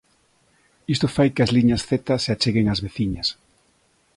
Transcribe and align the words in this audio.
Isto 0.93 1.07
fai 1.15 1.29
que 1.33 1.43
as 1.45 1.53
liñas 1.57 1.85
Z 1.89 1.91
se 2.23 2.29
acheguen 2.33 2.69
ás 2.73 2.83
veciñas. 2.85 3.27